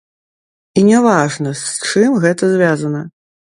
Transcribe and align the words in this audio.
І 0.81 0.85
не 0.87 1.01
важна, 1.09 1.53
з 1.61 1.91
чым 1.91 2.19
гэта 2.25 2.53
звязана. 2.57 3.07